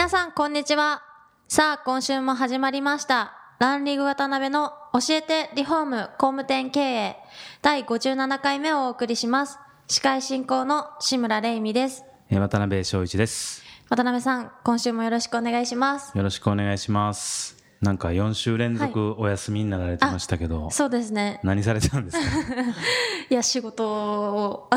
[0.00, 1.02] 皆さんこんにちは。
[1.46, 3.34] さあ今週も始まりました。
[3.58, 7.16] ランリグ渡辺の教えてリフォーム工務店経営。
[7.60, 9.58] 第57回目をお送りします。
[9.88, 12.02] 司会進行の志村玲美です。
[12.30, 13.62] 渡辺翔一です。
[13.90, 16.16] 渡辺さん今週もよろしくお願いします。
[16.16, 17.62] よろしくお願いします。
[17.82, 21.40] なんか4週連続お休みになられてましたけど、はい、そうですね。
[21.42, 22.24] 何されてたんですか？
[23.28, 24.70] いや仕事を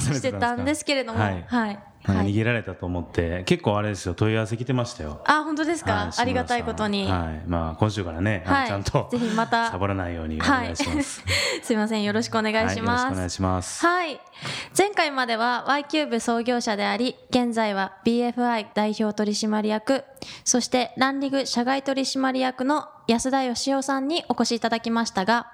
[0.00, 1.20] してたんですけれども。
[1.20, 1.78] はい、はい
[2.12, 5.20] 逃げられたと思って、結構あれですよ問い合わせ来てましたよ。
[5.24, 7.06] あ本当ですか、はい、ありがたいことに。
[7.06, 7.42] はい。
[7.46, 9.70] まあ今週からね、はい、ちゃんとぜひまた。
[9.70, 11.22] サボらないようにお願いします、
[11.62, 12.02] すいません。
[12.02, 13.86] よろしくお願いします、よろしくお願いします。
[13.86, 14.20] はい。
[14.76, 20.04] 前回までは Y キューブ創業者であり現在は BFI 代表取締役
[20.44, 25.50] そしてランリグ社外取締役の安田義雄さんにお越しいただきましたが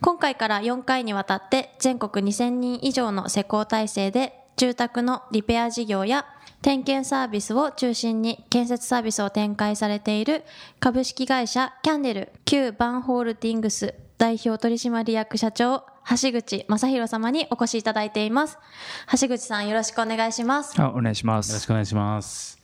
[0.00, 6.26] 今回から4回にわたって全国2000人以上の施工体制で住宅のリペア事業や
[6.62, 10.42] 点検サービスを中心に建設サービスを展開されている
[10.80, 18.58] 株式会社キャンデル旧バンホールディングス代表取締役社長橋口正弘様にお越しいただいています。
[19.20, 20.80] 橋口さんよろしくお願いします。
[20.80, 21.50] あお願いします。
[21.50, 22.58] よろしくお願いします。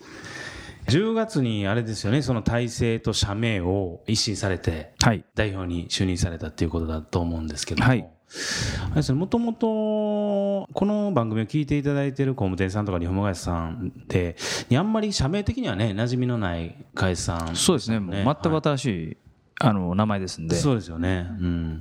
[0.88, 8.13] 10月にあれですよねその体制と社名を一新されて、はい、代表に就任されたっていうことだと思うんですけども、はい
[9.14, 9.66] もともと
[10.72, 14.36] この番組を聞いていただいている工務店さんとか日本会社さんって
[14.76, 18.00] あんまり社名的にはね馴染みのない会社さん、ね、そうですね。
[18.00, 19.16] もう全く新しい、はい。
[19.60, 20.56] あの名前ですんで。
[20.56, 21.78] そうですよね、うん、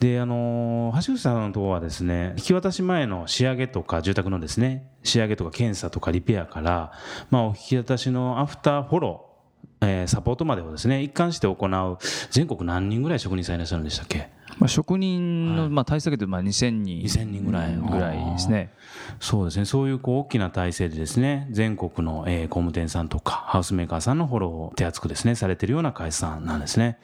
[0.00, 6.92] であの橋口さんのところはですね引き渡し前の仕上げとか住宅のですね仕上げとか検査とかリペアから、
[7.30, 11.98] まあ、お引き渡しのアフターフォロー、えー、サポートまでをですね一貫して行う
[12.30, 14.30] 全国何人ぐらい職人さんいらっしゃるんでしたっけ？
[14.58, 17.74] まあ、職人の、まあ、体制でまあ2000人2000人ぐらい。
[17.76, 18.72] ぐらいですね。
[19.20, 19.64] そうですね。
[19.64, 26.98] そういうこう大きな体制でですね全国の、えー、工務店さんとかハウスメーカーさんのフォローを手厚くですねされているような会社さんなんですね。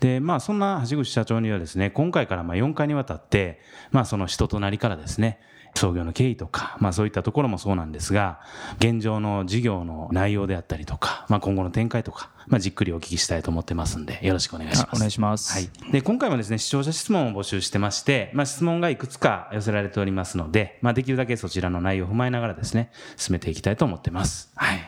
[0.00, 3.60] でまあそんな橋口社長にはですね今回からまあ4回にわたって
[3.90, 5.40] まあその人となりからですね
[5.74, 8.40] 創業の経緯とか、まあそういったところもそうなんですが、
[8.78, 14.96] 現状の事業の内容であったりとか、まあ今後の展開とか、まあじっくりお聞きしたいと思ってますんで、よろしくお願いします。
[14.96, 15.52] お願いします。
[15.52, 15.92] はい。
[15.92, 24.52] で、今回もですね、視聴者質問を募集してまして、まあ質問がいくつか寄せられておりますので、まあできるだけそちらの内容を踏まえながらですね、進めていきたいと思ってます。
[24.54, 24.78] はい。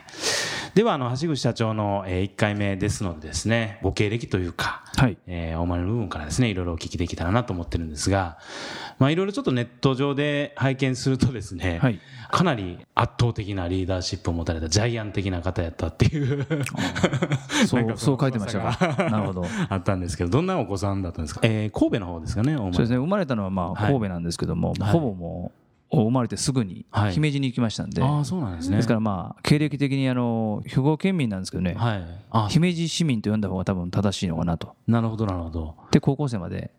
[0.75, 5.17] では、あの、橋口社長の1回目ですのでですね、ご経歴というか、はい。
[5.27, 8.37] えー、大丸の部分からですね、いろいろお聞きできたらなと思ってるんですが、
[8.97, 11.99] まあいろいろちょっとネット上で拝見するとですね、はい、
[12.31, 16.45] かなり圧倒的なリーダーシップを持たれたジャイアン的な方やったっていう。
[17.67, 19.09] そうそう書いてましたか？
[19.09, 19.45] なるほど。
[19.69, 28.77] あったんですけどどんなお子さんだったんですか、えー、神戸の方ですかねそうですね生まれたのはまあ神戸なんですけども、はい、ほぼもう生まれてすぐに姫路に行きましたんで、はい、あそうなんですね。
[28.77, 34.75] ですからまあ経歴的にあの兵庫県民なんですけどね、はい、姫路市民と呼んだ方が多分正しいのかなと。
[34.87, 35.75] なるほどなるほど。
[35.91, 36.71] で高校生まで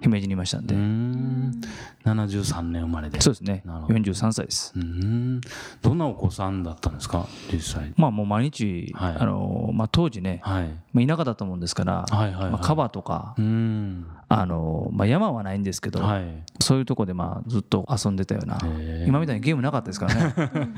[0.00, 0.74] 姫路にいましたんで。
[0.74, 1.60] うん。
[2.04, 3.20] 73年生まれで。
[3.20, 3.62] そうですね。
[3.66, 4.72] 43歳です。
[4.76, 5.40] うん。
[5.80, 7.26] どんなお子さんだったんですか？
[7.50, 7.94] 実際。
[7.96, 10.68] まあもう毎日、はい、あのまあ、当時ね、はい。
[10.92, 12.50] まあ、田舎だと思うんですから、はいはいはい。
[12.50, 18.58] まあ、川とかうんあの、まあ、山はないんですけど、はい、そういうとこでまあずっと遊んでたような
[19.06, 20.34] 今みたいにゲームなかったですからね。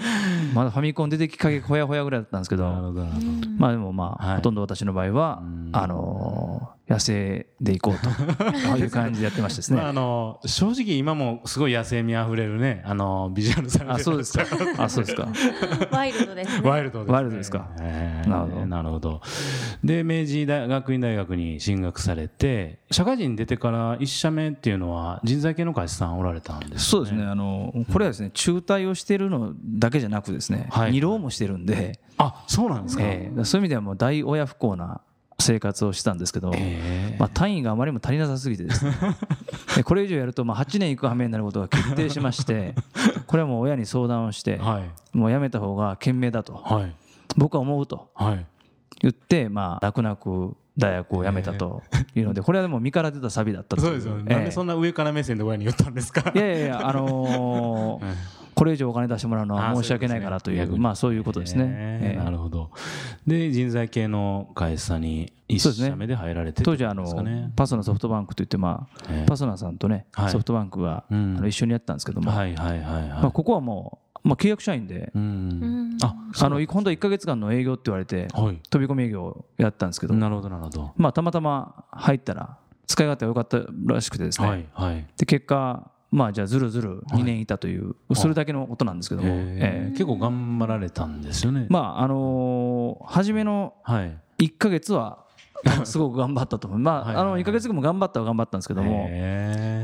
[0.54, 2.64] まだファミコン出てきかけほやほやぐらいだったんですけど
[3.58, 5.42] まあでもまあ、はい、ほとんど私の場合は
[5.72, 14.46] あの野生で行こうと いう感じでやってましたですね、まあ、あの正直今もすごい野生味あふれるねあのビジュアルされてあそうですか。
[14.78, 15.28] あそうですか。
[15.90, 16.68] ワイルドですね。
[16.68, 18.66] ワイルドです、ね、ワイルドですか、えー、なるほど。
[18.66, 19.20] なるほど。
[19.82, 27.24] で明治大学院大学に進学されて社会人出てから1社目っていうのは人材系の会社さんおられたんです、ね、そうですね。
[27.24, 32.00] あのこれはですね中退をしてるのだけじゃなくですね、はい、二浪もしてるんで。
[32.18, 35.02] あそうなんですか、えー、そういう意味ではもう大親不幸な
[35.38, 36.50] 生活をしたんですけど、
[37.18, 38.92] まあ、単位があまりにも足りなさすぎてですね。
[39.76, 42.74] でこれ以上やるとまあ8年いく羽目になることが決定しまして
[43.26, 44.58] これはもう親に相談をして、
[45.12, 46.64] もうやめた方が賢明だと、
[47.36, 48.10] 僕は思うと
[49.00, 51.82] 言って、まあ、楽なく大学を辞めたと
[52.14, 53.82] いうので、これはでも身から出たサビだったと。
[53.82, 56.32] そうですよ、ね、なんでそんな上から目線で親に言ったんですか？
[56.34, 58.14] いやいやいやあのー
[58.56, 62.18] これ以上お金出してもらうのは申し訳ないからという、まあそういうことですね。
[62.24, 62.70] なるほど。
[63.26, 67.04] で、人材系の会社に一社目で入られて、当時あの、
[67.54, 73.08] パソナソフトバンクといって、まあ、パソナさんとね、ソフトバンクが、あの一緒にやったんですけども、はいはいはい。
[73.10, 83.60] まあ、ここはもう、まあ、契約社員で、うん、ああの本当1か月間の営業って言われて、はい、飛び込み営業をやったんですけどなるほどなるほど、まあ、たまたま入ったら使い勝手が良かった
[83.92, 91.66] らしくてですね、はいはい、で結果まあじゃあずるずる2年いたという、それだけのことなんですけども、えー、結構頑張られたんですよね。
[91.68, 93.74] まああのー、初めの
[94.38, 95.25] 1か月は
[95.84, 96.78] すごく頑張ったと思う。
[96.78, 99.08] まああの1か月後も頑張ったは頑張ったんですけども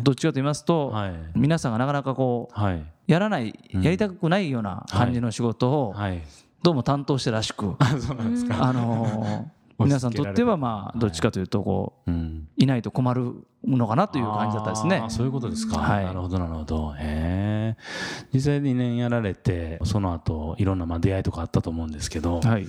[0.03, 0.93] どっちかと言いますと、
[1.35, 2.61] 皆さんがなかなかこう、
[3.07, 5.95] やらないやりたくないような感じの仕事を、
[6.63, 9.45] どうも担当してらしく、 あのー
[9.85, 12.11] 皆さんにとってはまあどっちかというとこう、
[12.57, 13.35] いないと困る
[13.65, 15.05] のかなという感じだったですね。
[15.09, 15.79] そういうことですか。
[15.79, 16.95] はい、なるほどなるほど。
[16.99, 17.77] へえ。
[18.33, 22.67] 実際2年やられてその後いろんなまあ出会いとかあったと思うんですけど、はい、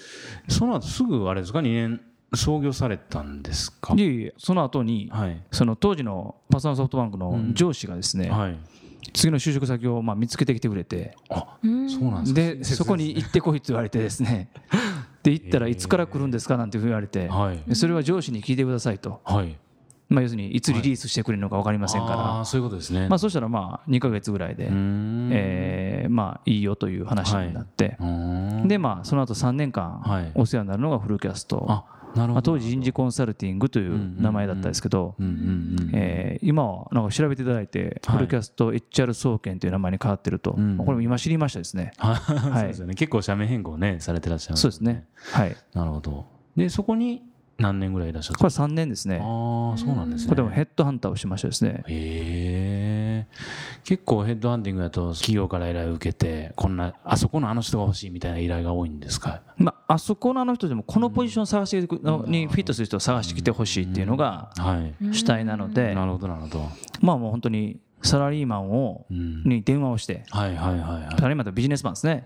[0.48, 2.02] その後すぐあれですか？2年
[2.36, 3.94] 創業されたんですか？
[3.96, 8.28] いえいえその後に、はい、その当時のパソナソフトバンクの上司がですね。
[8.28, 8.58] うんはい。
[9.14, 11.16] 次の就職先をまあ見つけてきてくれて。
[11.30, 14.50] あそうなんですでそこに行ってこいって言われてですね。
[15.24, 17.30] で行ったらいつから来るんですかなんて言われて、
[17.74, 19.22] それは上司に聞いてくださいと。
[20.10, 31.86] まあ、要するにいつリリースしてくれるのか分かりませんから、はい、そういうことですね、まあ、そしたらまあ2か月ぐらいで、えー、まあいいよという話になって、はい、でまあその後3年間お世話になるのがフルキャスト、
[32.16, 35.16] まあ、当時人事コンサルティングという名前だったんですけど
[36.42, 45.06] 今はなんか調べていただいて、フルキャスト HR 総研という名前に変わってると、これも今知りましたですね、 はい、ね、結構社名変更ねされてらっしゃる、そうですね。
[45.32, 45.56] はい。
[45.74, 46.26] なるほど。
[46.56, 47.24] でそこに
[47.58, 49.20] 何年ぐらいいらっしゃったこれ3年ですね。
[49.22, 50.30] ああそうなんですね。
[50.30, 51.84] これでもヘッドハンターをしましたですね。
[51.88, 53.03] へえ
[53.84, 59.42] 結構ヘッドハンティングだと企業から依頼を受けてこんなあそこのあの人が欲しいみたいな依頼が多いんですか？
[59.58, 64.52] まああそこのあの人でもこのポジション探してにフィットする人を探してきてほしいっていうのが
[65.12, 66.70] 主体なのでなるほどなるほど。
[67.02, 72.24] まあもう本当にサラリーマンを、に電話をして、はいはいはいサラリーマンとビジネスマンですね、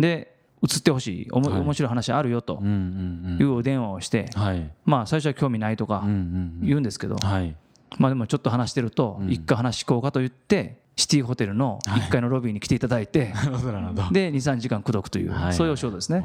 [0.00, 7.54] で移ってほしいおも、はい、面白い話あるよというお電話をして、はい、まあ最初は興味ないとか言うんですけど、はい、
[7.98, 13.32] まあでもちょっと話してると一回話聞こうかと言ってシティホテルの1階のロビーに来ていただいて、
[14.12, 16.22] で23時間口説くという、そういうお仕事ですね。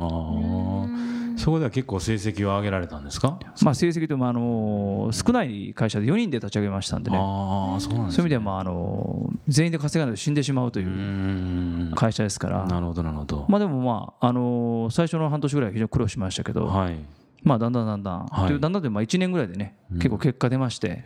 [1.38, 7.18] そこでは結構成績を上げられたんですか、まあ、成績でもあの少ない会社で4人で立ち上げましたんでね。
[7.18, 12.66] あそうなんです、ね、そういう意味ではまああの全員で稼がないと死んでしまうという会社ですから。
[12.66, 13.46] なるほどなるほど。
[13.48, 16.98] まあでもまああの最初の半年ぐらい非常に苦労しましたけど、はい
[17.44, 21.04] まあ、だんだんだんだん、はい、だんだんでまあ1年ぐらいでね、結構結果出まして、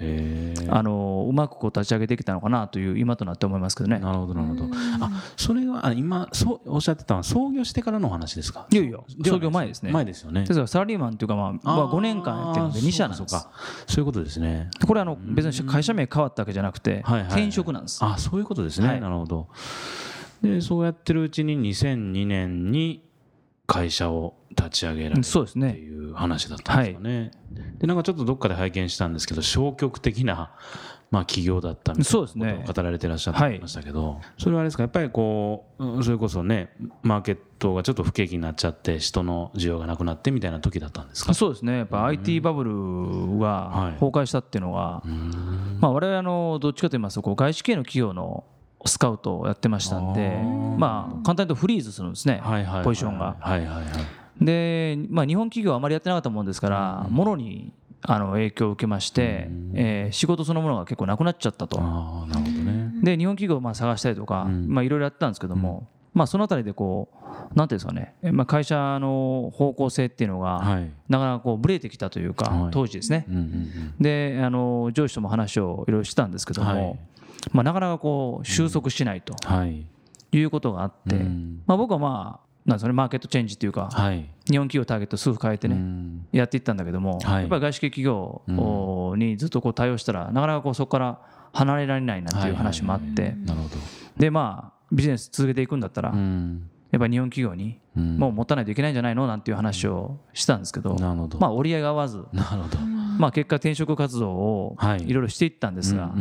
[0.69, 3.99] あのうまくこう立ち上げてきたのかなという今となって思いますけどね。
[3.99, 4.65] なるほどなるほど。
[5.01, 8.67] あそれは今そうおっしゃってたのは創業してからのお話ですか？
[8.71, 9.91] いやいや創業前ですね。
[9.91, 10.41] 前ですよね。
[10.41, 13.41] ですからサラリーマンというか、まあまあ、5年間やってるので2社なんですそう
[13.87, 14.69] そういうことですね。
[14.87, 18.03] これあの別に会社名変わったわけじゃなくて、転職なんです。
[18.03, 18.99] あそういうことですね。
[18.99, 19.47] なるほど。
[20.41, 23.01] でそうやってるうちに2002年に
[23.65, 27.31] 会社を立ち上げられるっていう話だったんですよね。
[27.79, 30.51] でなんかちょっとどっかで拝見したんですけど消極的な
[31.11, 34.83] まあ企業だったみたいなことを語られてらっしゃってましたけど、それはあれですか？
[34.83, 41.33] やっぱりこうそれこそねマーケットがちょっと不景気になっちゃって人の需要がなくなってみたいな時だったんですか？
[41.33, 41.77] そうですね。
[41.77, 45.03] やっぱ IT バブルが崩壊したっていうのは、
[45.79, 48.43] まあ我々あのどっちかと言いますとこう外資系の企業の
[48.85, 50.37] スカウトをやってましたんで
[50.77, 52.41] まあ簡単に言うとフリーズするんですね
[52.83, 53.37] ポジションが。
[54.41, 57.71] で、まあ、日本企業はあまりやってなかったもんですからもろに
[58.01, 61.79] あの影響を受けまして、えー、仕事そのものが結構なくなっちゃったと。
[61.79, 67.22] なるほどね、で日本企業をまあ探したりとか、まあ、いろいろやったんですけども、まあ、そのあたりでこう
[67.55, 70.59] なんていうんですかね、まあ、会社の方向性っていうのが、
[71.09, 73.27] なかなかこうブレてきたというか、当時ですね、
[73.99, 76.99] であの上司とも話をいろいろしたんですけども、
[77.51, 79.35] まあ、なかなかこう収束しないと
[79.65, 80.43] い。
[80.43, 81.15] うことがあって、
[81.67, 85.77] まあ、僕はまあなんですねマーケットチェンジというか、はい、日本企業ターゲットすぐ変えてね、
[86.31, 88.41] やっていったんだけども、はい、やっぱり外資系企業
[89.17, 91.19] にずっとこう対応したらなかなかこうそこから
[91.51, 93.35] 離れられないなんていう話もあって、
[94.17, 96.13] でまあビジネス続けていくんだったら、
[96.93, 100.95] やっぱり日本企業にもう持たないといけないんじゃないのなんていう話をしたんですけど、
[101.39, 102.77] まあ折り合いが合わずなるほど。
[103.17, 106.13] まあ、結果転職活動をいろいろしていったんですが、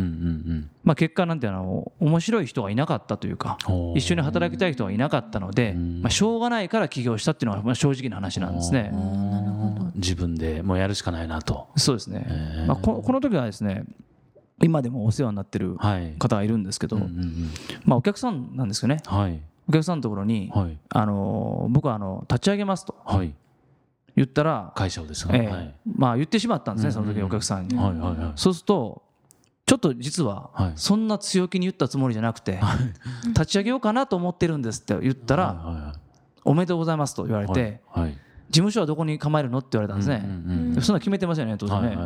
[0.85, 3.59] まあ、結果なんてあの面白い人がいなかったというか
[3.95, 8.93] 一緒に働きたい人がいなかったので、まあ、しょうがないから起業したっていうのは正直な話なんですね。
[9.95, 11.69] 自分でもうやるしかないなと。
[11.76, 12.26] そうですね、
[12.67, 13.85] まあ、ここの時はですね
[14.62, 15.76] 今でもお世話になってる
[16.19, 16.99] 方がいるんですけど、
[17.85, 23.33] まあ、お客さんなんですよね、はい、お客さんのところに、はい、あの僕はあの立ち上げますと、はい、
[24.16, 29.02] 言ったら会社をですね、えーまあ、言ってしまったんですね、その時お客さんに、はいはいはい、そうすると
[29.64, 32.61] ちょっと実はそんな強気に言ったつもりじゃなくて、
[33.28, 35.95] 立ち上げようかなと思ってるんですって言ったら、
[36.45, 41.97] おめでとうございますと言われて、事務所はどこに構えるのって言われたんですね、そんな決めてますよね当然ね、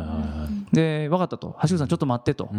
[0.71, 1.57] で分かったと。
[1.63, 2.49] 橋口さんちょっと待ってと、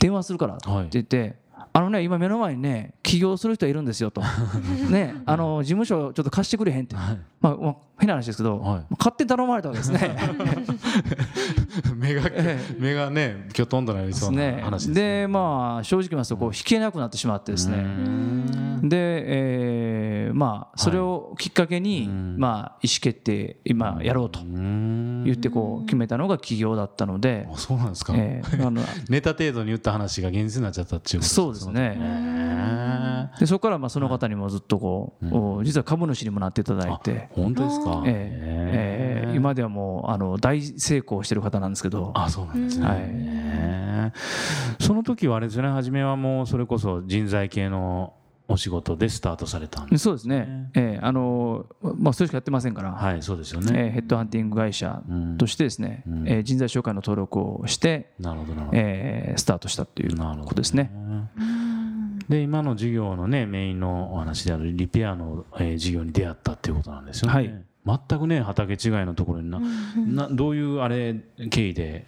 [0.00, 1.36] 電話するからって言って、
[1.74, 4.22] あのね今目の前にね起業する人いるんですよと。
[4.90, 10.16] ねあの事務所ちょっと貸してくれへんって、はい、まあ、まあ、変な話ですけど、はい、勝手に頼まれたわけですね。
[11.96, 12.22] 目が、
[12.78, 17.86] 目がねきょとんとなりそうな話です、ね、でまあ正直言いますとこう引けなくなってしまってですね。
[18.82, 27.48] で、えー、まあそれをきっかけに、まあ意思決定今やろうと言ってこう決めたのが起業だったので。
[27.54, 33.30] そうなんですか、えー、あの ネタ程度に言った話が現実になっちゃったっていうことそうですね。
[33.38, 37.28] でそこからまあその方にもずっとこう、実は株主にもなっていただいて。
[37.32, 42.12] 本当ですか、えー、えー、今ではもうあの大成功してる方なんですけど。
[42.14, 44.12] あそうなんですね、は
[44.80, 45.68] い、その時はあれですね。
[45.68, 48.14] 初めはもうそれこそ人材系の
[48.52, 53.86] お仕事でスタートされたんです、ね、そうですね、えーあのまあ、それしかやってませんから、はいそうですよね。
[53.86, 55.02] えー、ヘッドハンティング会社
[55.38, 60.90] としてですね、うん、えー、人材紹介の登録をしてなるほどなるほど、えー、スタートしたということですね。
[62.28, 67.34] で今の事業のねメインのお話であるリペアの、えー、事業に出会ったっていうことなんですよね。
[67.34, 67.64] はい。
[68.08, 69.60] 全くね畑違いのところにな,、
[70.06, 71.16] などういうあれ
[71.50, 72.06] 経緯で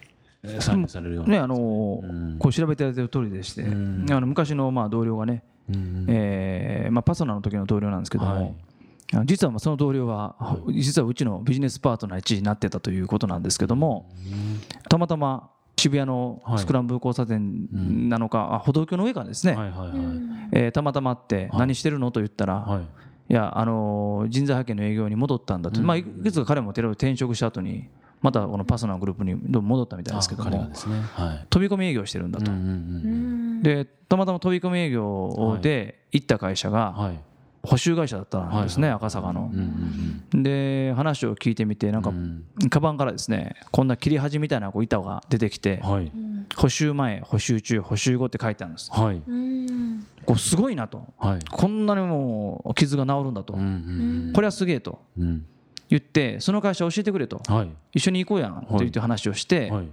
[0.59, 1.37] 参加されるようなね。
[1.39, 5.43] あのー、こう調べていただいた通りでして、あの昔のまあ同僚がね、
[6.07, 8.55] えーまあ、パソナの時の同僚なんですけども、
[9.13, 14.09] はい、実はまあその同僚は、実はうちのビジネスパートナー1位になってたということなんですけども、
[14.89, 19.55] たまたま渋谷のスクランブル交差点なのか、あ歩道橋の上からですね、
[20.51, 22.81] えたまたま会って「何してるの?」と言ったら、
[23.29, 23.33] い。
[23.33, 27.89] やあの人材派遣の営業に戻ったんだと、まあ、いくつか彼も転職した後に
[28.25, 30.71] またこのパソナのグループに戻ったみたいですけども、
[31.51, 32.51] 飛び込み営業してるんだと、
[33.61, 37.11] でたまたま飛び込み営業で行った会社が
[37.61, 39.51] 補修会社だったんですね、赤坂の、
[40.33, 42.11] で話を聞いてみてなんか、
[42.71, 45.83] カバンからですねこんな切り端みたいなこう板が出てきて、
[46.55, 49.21] 補修前補修中補修後って書いてあるんです、はい、
[50.25, 51.13] こうすごいなと、
[51.51, 54.99] こんなにも傷が治るんだと、これはすげえと、
[55.89, 59.87] 言ってその会社教えてくれと、はい、一緒に行こうやんと言って話をして、はい、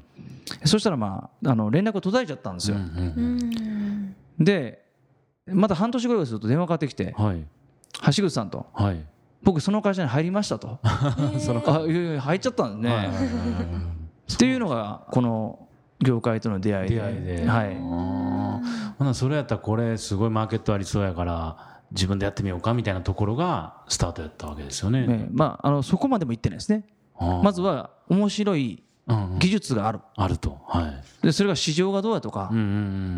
[0.64, 2.76] そしたらまああの連絡が途絶えちゃったんですよ。
[4.38, 4.82] で
[5.46, 7.44] また半年ぐらいすると電話かかってきて、はい、
[8.06, 9.04] 橋口さんと、はい、
[9.42, 10.78] 僕その会社に入りましたと。
[11.38, 13.10] その あいやいや入っちゃったんですね。
[14.32, 15.68] っていうのがこの
[16.00, 16.94] 業界との出会いで。
[16.96, 17.46] 出会いで。
[17.46, 17.76] はい、
[18.98, 25.06] ほなそれやったらこれすごいマーケットありそうやから自分でやってみようかみたいなところがスタートやったわけですよね。
[25.06, 26.84] ねまあ、あのそこまでも言ってないですね。
[27.42, 28.82] まずは面白い
[29.38, 32.50] 技術がある、あると、はい、でそれが市場がどうやとか、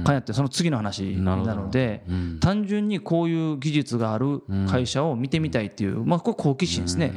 [0.05, 7.13] かやってその次の話なので、うん、単純にこういう技術がある会社を見てみたいっていう、まあ、これ好奇心ですね。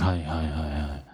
[0.00, 1.06] はいはいはいはい。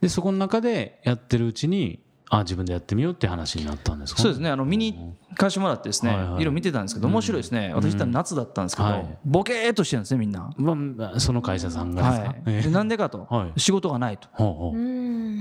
[0.00, 4.50] でそこの中でやってるうちにあ自分でやってみようって話になったんですか、ね、そうですね。
[4.50, 12.62] あの見に貸してもらってですね、はいはい、色見てたんですけど面白いですね、私行ったら夏だったんですけど、はい、ボケーっとしてるんですねみんな、まあ、その会社さんがですか、はい。
[12.62, 14.78] でなんでかと、はい、仕事がないと、ほう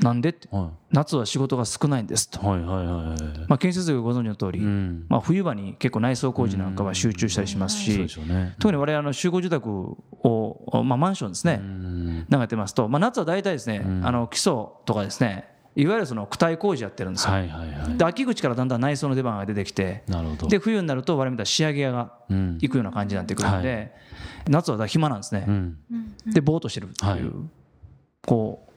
[0.04, 11.62] なんでって、はい、夏は仕事が少ないんですと、はいはいはいまあ、建設業ご存知の通り、うん、まあ、冬場に結構内装工事なんかは集中したりしますし、うんね、特に我々の集合住宅を、まあ、マンションですね、
[12.30, 14.54] 流れてますと、まあ、夏は大体ですね、あの基礎
[14.86, 20.03] とかですねいわゆるその躯体工事やってるんですよ、はいはいはい、で秋口からだんだん内装の出番が出てきて
[20.48, 23.91] で冬になると我々みたいな仕上げ屋が行くような感じになってくるんで、うんはい、
[24.48, 25.77] 夏は暇なんですね、うん、
[26.27, 27.22] でぼーっとしてるっていう、はい、
[28.25, 28.72] こう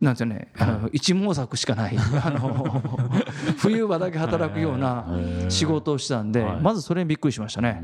[0.00, 2.80] なんですよね、あの一毛作しかない あの
[3.56, 5.04] 冬場だけ働くような
[5.48, 7.82] 仕事をしたんで、まずそれにびっくりしましたね。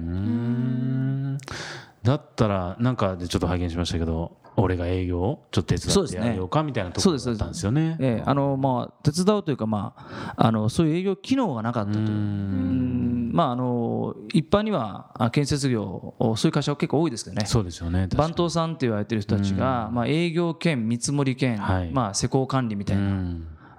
[2.04, 7.96] だったらなんかでちょっと拝見しましたけど俺が営業をちょっと手伝ってやろうかみたいなところだったんですよね。
[7.98, 12.06] ええ、あのまあ手伝うというかまああのそういう営業機能がなかったという。
[12.06, 17.46] うんまああの一般には建設業そういう会社は結構多いですけどね。
[17.46, 18.06] そうですよね。
[18.14, 23.24] 番頭さんって言われてる人たちがまあ営業兼見積もり兼、はい、まあ施工管理みたいな。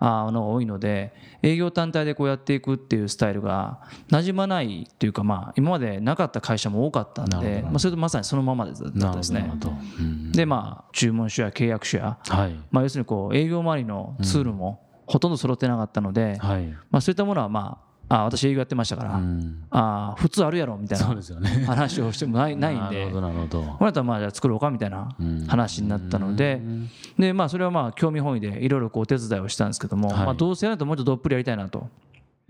[0.08, 9.52] あの多いので営業単体でこうやっていくっていうスタイルが馴染まないというかまあ今までなかった会社も多かったんでまあそれとまさにそのままだったですね。
[10.32, 12.18] でまあ注文書や契約書や
[12.72, 21.06] まあ要するにこう営業周りのツールもほとんど揃ってなかったので、はい、まあ、そういったものはまああ私営業やってましたから、うん、あ普通あるやろみたいな
[21.66, 23.06] 話をしてもない ないんで。
[23.78, 25.16] これだったらまあじゃあ作ろうかみたいな
[25.48, 26.62] 話になったので。
[27.18, 31.90] で、まあ、それはまあ興味本位でいろいろお手伝いをしたんですけども、まあ、どうせやるともうちょっとどっぷりやりたいなと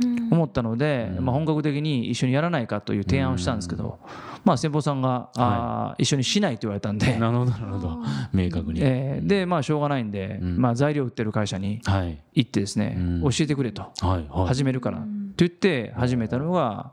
[0.03, 3.99] 思ったので、まあ、本格的に一緒にやらないかという提案をしたんですけど、
[4.43, 7.17] まあ、先方さんが、あ一緒にしないと言われたんで。
[7.17, 7.99] なるほどなるほど。
[8.33, 11.81] 明確に、えー、でまあしょうがないんで、まあ、材料売ってる会社に
[12.33, 13.91] 行ってですね、教えてくれと、
[14.45, 15.05] 始めるからと
[15.37, 16.91] 言って始めたのが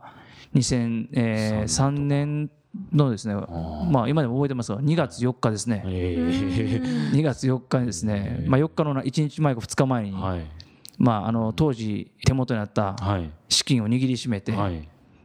[0.54, 2.50] 2003年
[2.92, 5.82] のですね、まあ今でも覚えてますが、2月4日ですね。
[5.84, 10.16] 2月4日にですね、まあ4日の1日前か2日前に、
[10.98, 12.96] まあ、あの当時手元にあった
[13.48, 14.52] 資金を握りしめて、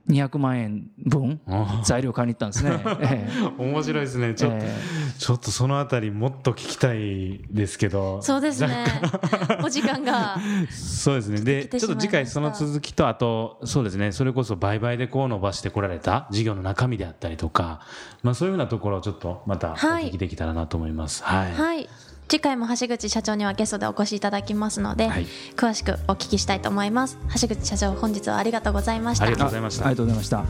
[0.09, 1.41] 200万円分
[1.83, 2.81] 材料買いに行ったんですね。
[3.59, 4.33] 面白いですね。
[4.33, 8.21] ちょっと、えー、ちょっとそのあたりもっと聞きたいですけど。
[8.21, 8.86] そうですね。
[9.63, 10.38] お時間が。
[10.71, 11.41] そうですね。
[11.41, 14.13] で、ちょっと次回その続きと、あと、そうですね。
[14.13, 17.81] それこそ売買でこう伸ばしてこられた事業の中身であったりとか、
[18.24, 21.21] まあそういうようなところをちょっとまたお聞きできたらなと思います。
[21.24, 21.51] はい。
[21.51, 21.89] はい、
[22.27, 27.17] 次回も橋口社長にはゲストでお越しいただきますので、はい、詳しくお聞きしたいと思います。
[27.41, 29.25] 橋口社長本日はありがとうございました。
[29.25, 29.86] ありがとうございました。
[29.86, 30.46] ありがとうございました。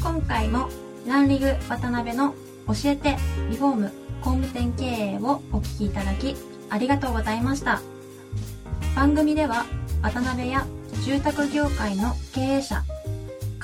[0.00, 0.68] 今回も
[1.06, 2.34] ランリグ渡辺の
[2.68, 3.16] 教えて
[3.50, 3.92] リフォーム
[4.22, 6.36] 工務店経営をお聞きいただき
[6.70, 7.80] ありがとうございました。
[8.94, 9.66] 番組では
[10.02, 10.66] 渡辺や
[11.04, 12.84] 住宅業界の経営者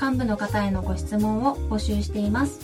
[0.01, 2.59] 幹部の方へのご質問を募集しています。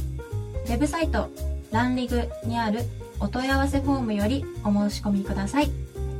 [0.65, 1.29] ウェブサイト
[1.71, 2.81] ランリグにある
[3.19, 5.69] お問い合わせフォームよりお申し込みください。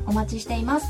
[0.05, 0.87] お待ちしています。